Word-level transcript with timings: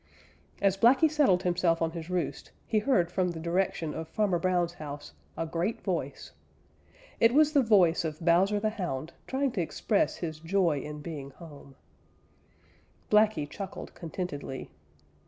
As 0.63 0.77
Blacky 0.77 1.11
settled 1.11 1.43
himself 1.43 1.79
on 1.79 1.91
his 1.91 2.09
roost 2.09 2.49
he 2.65 2.79
heard 2.79 3.11
from 3.11 3.29
the 3.29 3.39
direction 3.39 3.93
of 3.93 4.07
Farmer 4.07 4.39
Brown's 4.39 4.73
house 4.73 5.13
a 5.37 5.45
great 5.45 5.79
voice. 5.81 6.31
It 7.19 7.35
was 7.35 7.53
the 7.53 7.61
voice 7.61 8.03
of 8.03 8.19
Bowser 8.19 8.59
the 8.59 8.71
Hound 8.71 9.13
trying 9.27 9.51
to 9.51 9.61
express 9.61 10.15
his 10.15 10.39
joy 10.39 10.79
in 10.79 11.03
being 11.03 11.29
home. 11.29 11.75
Blacky 13.11 13.47
chuckled 13.47 13.93
contentedly. 13.93 14.71